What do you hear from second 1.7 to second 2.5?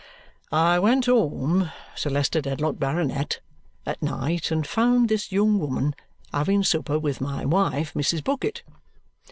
Sir Leicester